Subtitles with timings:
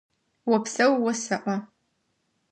[0.55, 1.55] Опсэу осэӏо!